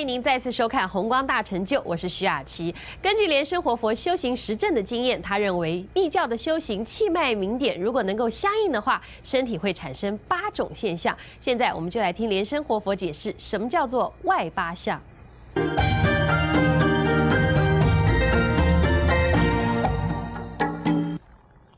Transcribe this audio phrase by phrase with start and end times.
[0.00, 2.74] 欢迎您再次收看《红光大成就》，我是徐雅琪。
[3.02, 11.14] 根据莲生活佛修行实证的经验，他认为密教的修行气脉明点如果能够相应的话，身体会产生八种现象。
[11.38, 14.98] 现在我们就来听莲生活佛解释什么叫做外八相。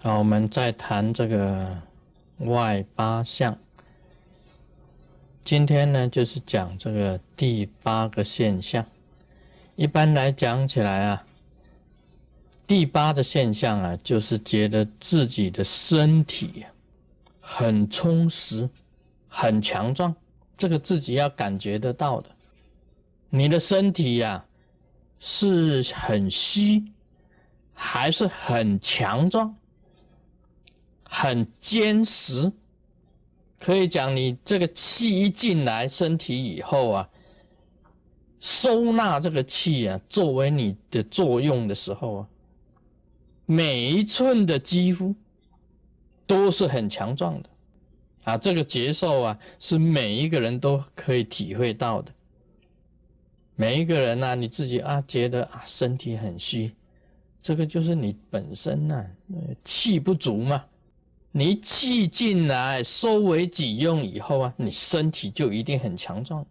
[0.00, 1.76] 好，我们再谈这个
[2.38, 3.58] 外八相。
[5.44, 8.82] 今天呢，就是讲这个第八个现象。
[9.76, 11.26] 一般来讲起来啊，
[12.66, 16.64] 第八的现象啊，就是觉得自己的身体
[17.40, 18.70] 很充实、
[19.28, 20.16] 很强壮，
[20.56, 22.30] 这个自己要感觉得到的。
[23.28, 24.46] 你的身体呀，
[25.20, 26.82] 是很虚，
[27.74, 29.54] 还是很强壮、
[31.02, 32.50] 很坚实？
[33.64, 37.08] 可以讲，你这个气一进来身体以后啊，
[38.38, 42.28] 收纳这个气啊，作为你的作用的时候啊，
[43.46, 45.14] 每一寸的肌肤
[46.26, 47.48] 都是很强壮的
[48.24, 48.36] 啊。
[48.36, 52.12] 这个节奏啊，是每一个人都可以体会到的。
[53.56, 56.70] 每一个人呢，你自己啊，觉得啊，身体很虚，
[57.40, 59.06] 这个就是你本身呢，
[59.64, 60.62] 气不足嘛。
[61.36, 66.46] 你气进来，收为己用以后啊，你身体就一定很强壮。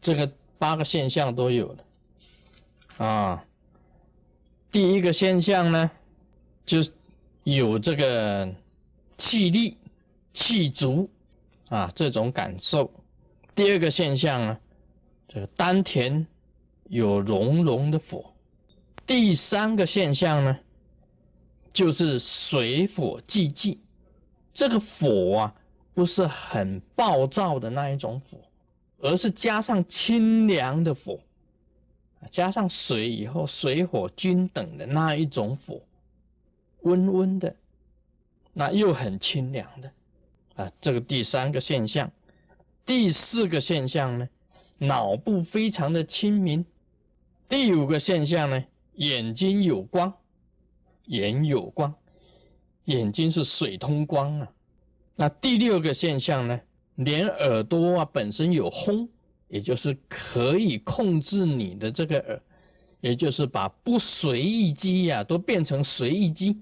[0.00, 3.44] 这个八个现象都有了啊。
[4.72, 5.90] 第一个现象呢，
[6.64, 6.78] 就
[7.44, 8.50] 有这个
[9.18, 9.76] 气力、
[10.32, 11.10] 气足
[11.68, 12.90] 啊这种感受。
[13.54, 14.58] 第二个现象呢，
[15.28, 16.26] 这个丹田
[16.88, 18.32] 有融融的火。
[19.06, 20.58] 第三个现象呢，
[21.70, 23.78] 就是水火既济。
[24.56, 25.54] 这个火啊，
[25.92, 28.38] 不是很暴躁的那一种火，
[29.00, 31.20] 而是加上清凉的火，
[32.30, 35.82] 加上水以后，水火均等的那一种火，
[36.80, 37.54] 温温的，
[38.54, 39.92] 那又很清凉的，
[40.54, 42.10] 啊，这个第三个现象，
[42.86, 44.26] 第四个现象呢，
[44.78, 46.64] 脑部非常的清明，
[47.46, 48.64] 第五个现象呢，
[48.94, 50.10] 眼睛有光，
[51.08, 51.94] 眼有光。
[52.86, 54.48] 眼睛是水通光啊，
[55.14, 56.60] 那第六个现象呢？
[56.96, 59.06] 连耳朵啊本身有轰，
[59.48, 62.40] 也就是可以控制你的这个耳，
[63.00, 66.58] 也就是把不随意肌呀都变成随意肌。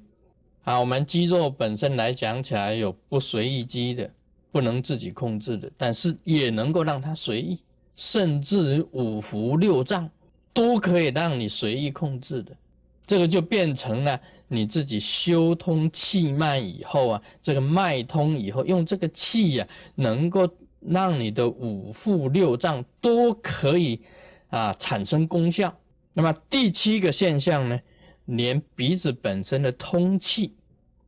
[0.65, 4.11] 啊，我们肌肉本身来讲起来有不随意肌的，
[4.51, 7.61] 不能自己控制的，但是也能够让它随意，
[7.95, 10.11] 甚至五腑六脏
[10.53, 12.57] 都可以让你随意控制的。
[13.07, 20.49] 这个就变成了你自己修通气脉以后啊，这个脉通以后，用这个气呀，能够
[20.81, 24.01] 让你的五腑六脏都可以
[24.49, 25.77] 啊产生功效。
[26.15, 27.81] 那么第七个现象呢，
[28.25, 30.55] 连鼻子本身的通气，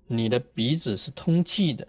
[0.06, 1.86] 你的鼻子是通气的，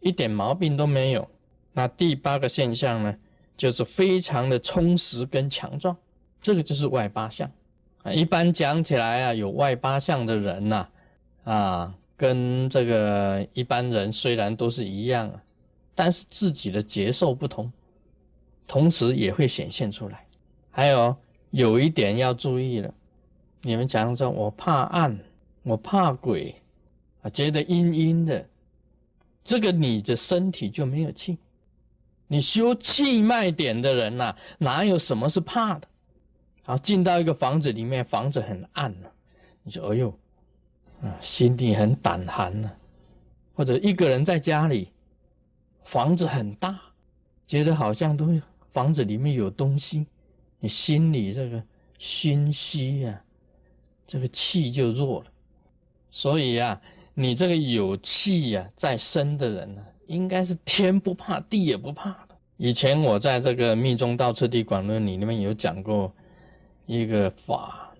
[0.00, 1.28] 一点毛病都没有。
[1.72, 3.16] 那第八个现象呢，
[3.56, 5.96] 就是非常的充实跟强壮，
[6.40, 7.50] 这个就是外八相。
[8.12, 10.88] 一般讲起来啊，有外八相的人呐，
[11.44, 15.40] 啊，跟这个一般人虽然都是一样，
[15.94, 17.72] 但是自己的节奏不同，
[18.66, 20.26] 同时也会显现出来。
[20.70, 21.16] 还有
[21.50, 22.92] 有一点要注意了，
[23.62, 25.18] 你们讲说我怕暗，
[25.62, 26.54] 我怕鬼，
[27.22, 28.46] 啊，觉得阴阴的，
[29.42, 31.38] 这个你的身体就没有气。
[32.26, 35.88] 你修气脉点的人呐，哪有什么是怕的？
[36.66, 38.94] 好，进到一个房子里面，房子很暗，
[39.62, 40.08] 你说：“哎呦，
[41.02, 42.72] 啊，心里很胆寒呢。”
[43.52, 44.88] 或者一个人在家里，
[45.82, 46.80] 房子很大，
[47.46, 50.06] 觉得好像都房子里面有东西，
[50.58, 51.62] 你心里这个
[51.98, 53.22] 心虚呀，
[54.06, 55.26] 这个气就弱了。
[56.10, 56.80] 所以啊，
[57.12, 62.34] 你这个有气呀在身的人呢，应该是天不怕地也不怕的。
[62.56, 66.10] 以前我在这个《密宗道次第广论》里面有讲过。
[66.86, 67.94] 一个法，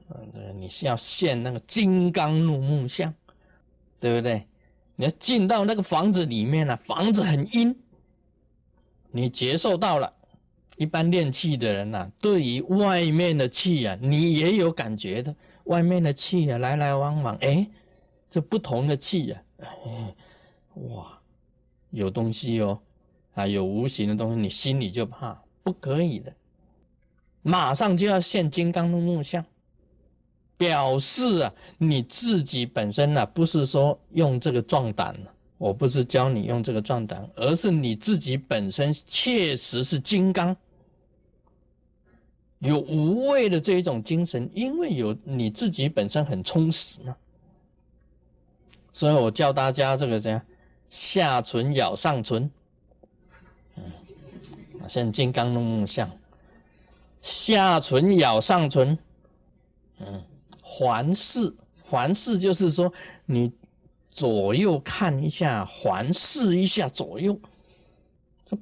[0.55, 3.13] 你是要现那个金刚怒目相，
[3.99, 4.47] 对不对？
[4.97, 7.75] 你要进到那个房子里面呢，房子很阴，
[9.11, 10.13] 你接受到了。
[10.77, 15.35] 一般练气的人呐，对于外面的气啊，你也有感觉的。
[15.67, 17.65] 外面的气啊，来来往往，哎，
[18.29, 20.15] 这不同的气呀，哎，
[20.75, 21.17] 哇，
[21.91, 22.81] 有东西哦，
[23.35, 26.35] 啊，有无形的东西，你心里就怕，不可以的。
[27.47, 29.45] 马上就要现金刚怒目相，
[30.57, 35.15] 表示啊，你自己本身呢，不是说用这个壮胆，
[35.59, 40.57] 我不是教你用这个壮胆，而是你自己本身确实是金刚，
[42.61, 47.15] 有无畏的这一种精神，因为有你自己本身很充实嘛。
[48.91, 50.41] 所以我教大家这个怎样，
[50.89, 52.51] 下唇咬上唇，
[53.77, 53.83] 嗯，
[54.89, 56.11] 现金刚怒目相，
[57.25, 58.97] 下唇咬上唇，
[59.99, 60.23] 嗯，
[60.63, 62.93] 环视，环视就是说
[63.25, 63.51] 你
[64.11, 67.41] 左右看一下，环视一下左右，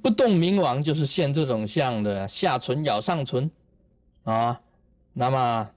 [0.01, 3.51] 不动明王就是现这种相的，下唇咬上唇，
[4.23, 4.61] 啊，
[5.11, 5.69] 那么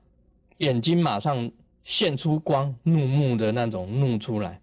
[0.58, 1.50] 眼睛马上。
[1.88, 4.60] 现出光，怒目的那种怒出来，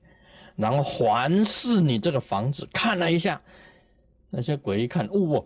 [0.58, 3.42] 然后环视你这个房子，看了一下，
[4.30, 5.42] 那些鬼一看，哇，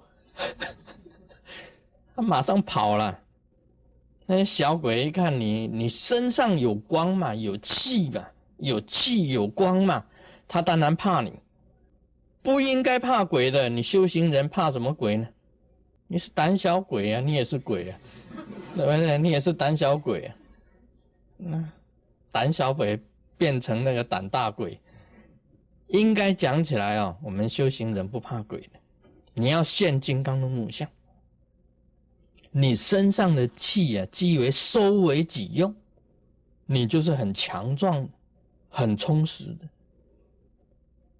[2.18, 3.18] 他马上跑了。
[4.25, 8.25] 那些小鬼一看你，你身上有光嘛，有气嘛，
[8.58, 10.04] 有气有光嘛，
[10.48, 11.31] 他当然怕你。
[12.42, 15.28] 不应该怕鬼的，你修行人怕什么鬼呢？
[16.08, 18.00] 你是胆小鬼啊，你也是鬼啊，
[18.75, 19.18] 对不对？
[19.19, 20.36] 你也是胆小鬼啊。
[21.38, 21.64] 那
[22.31, 23.00] 胆小鬼
[23.38, 24.80] 变成那个胆大鬼，
[25.88, 28.69] 应该讲起来哦，我们修行人不怕鬼的。
[29.36, 30.90] 你要现金刚的木像，
[32.52, 35.76] 你身上的气啊，积为收为己用，
[36.66, 38.08] 你就是很强壮、
[38.70, 39.68] 很充实的。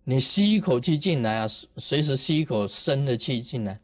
[0.04, 1.48] 你吸一口气进来啊，
[1.78, 3.80] 随时吸一口生的气进来，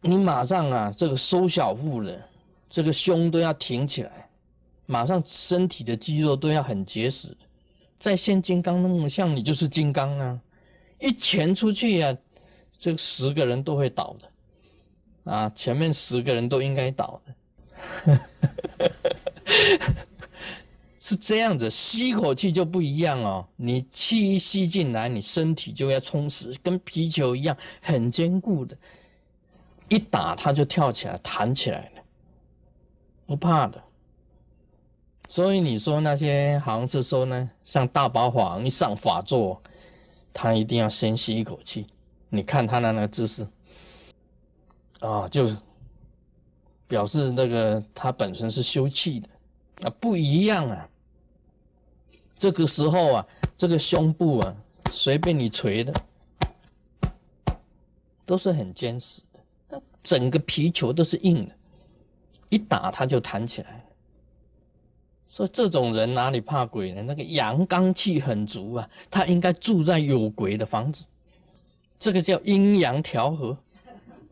[0.00, 2.28] 你马上啊，这个收小腹的，
[2.70, 4.28] 这个胸都要挺起来。
[4.86, 7.36] 马上身体的肌肉都要很结实，
[7.98, 10.40] 在现金刚那么像你就是金刚啊！
[10.98, 12.16] 一拳出去呀，
[12.78, 14.26] 这十个人都会倒的
[15.28, 15.48] 啊！
[15.54, 18.18] 前面十个人都应该倒的，
[20.98, 21.70] 是这样子。
[21.70, 28.76] 吸口气就不一样哦，你气一吸进来，你身体就要充实，跟皮球一样很坚固的，
[29.88, 32.02] 一打它就跳起来弹起来了，
[33.26, 33.82] 不怕的。
[35.28, 39.62] 所以你说那些好像是说呢，像大宝法王一上法座，
[40.32, 41.86] 他一定要先吸一口气。
[42.30, 43.46] 你看他的那个姿势，
[45.00, 45.48] 啊，就
[46.86, 49.28] 表示那个他本身是休气的
[49.82, 50.88] 啊，不一样啊。
[52.36, 54.56] 这个时候啊，这个胸部啊，
[54.92, 55.92] 随便你捶的，
[58.24, 59.20] 都是很坚实
[59.68, 61.54] 的，整个皮球都是硬的，
[62.48, 63.84] 一打它就弹起来。
[65.26, 67.02] 说这种人哪里怕鬼呢？
[67.02, 71.04] 那个阳刚气很足啊，他应该住在有鬼的房子。
[71.98, 73.58] 这个叫阴阳调和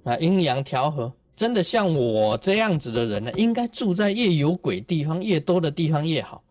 [0.07, 1.13] 啊，阴阳调和。
[1.35, 6.43] 真的像我这样子的人呢，应该住在越有鬼地方越多的地方越好，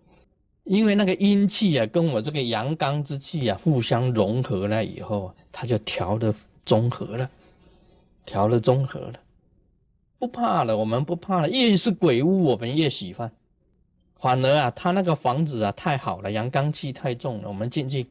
[0.65, 6.31] 因为那个阴气啊，跟我这个阳刚之气啊，互相融合了以后，他就调的
[6.67, 7.27] 综合了，
[8.27, 9.13] 调的综合了，
[10.19, 11.49] 不怕了，我们不怕了。
[11.49, 13.31] 越是鬼屋，我们越喜欢。
[14.19, 17.47] 反而啊，他那个房子啊太好了，阳刚气太重了。
[17.47, 18.05] 我们进去，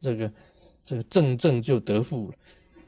[0.00, 0.32] 这个
[0.82, 2.34] 这个正正就得富了。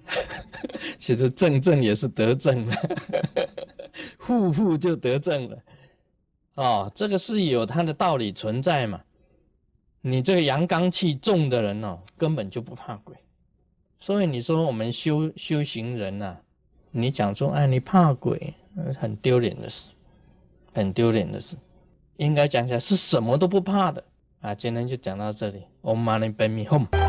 [0.99, 2.77] 其实正正也是得正了，
[4.19, 5.59] 户户就得正了。
[6.55, 9.01] 哦，这个是有它的道理存在嘛。
[10.01, 13.17] 你这个阳刚气重的人哦，根本就不怕鬼。
[13.99, 16.37] 所以你说我们修修行人呐，
[16.93, 18.55] 你讲说哎你怕鬼，
[18.99, 19.93] 很丢脸的事，
[20.73, 21.57] 很丢脸的事。
[22.17, 24.03] 应该讲起来是什么都不怕的
[24.41, 24.55] 啊！
[24.55, 27.08] 今天就讲到这里，Om Mani Padme Hum。